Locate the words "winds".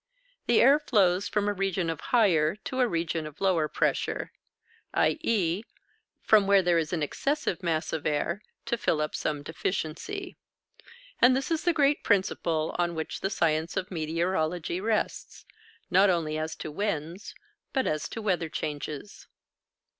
16.71-17.35